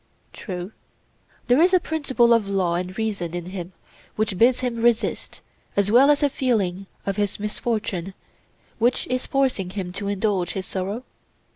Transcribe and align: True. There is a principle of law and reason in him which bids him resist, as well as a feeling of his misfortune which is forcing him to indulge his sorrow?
True. 0.33 0.71
There 1.45 1.61
is 1.61 1.75
a 1.75 1.79
principle 1.79 2.33
of 2.33 2.49
law 2.49 2.73
and 2.73 2.97
reason 2.97 3.35
in 3.35 3.45
him 3.51 3.71
which 4.15 4.35
bids 4.35 4.61
him 4.61 4.81
resist, 4.81 5.41
as 5.75 5.91
well 5.91 6.09
as 6.09 6.23
a 6.23 6.27
feeling 6.29 6.87
of 7.05 7.17
his 7.17 7.39
misfortune 7.39 8.15
which 8.79 9.05
is 9.11 9.27
forcing 9.27 9.69
him 9.69 9.91
to 9.93 10.07
indulge 10.07 10.53
his 10.53 10.65
sorrow? 10.65 11.03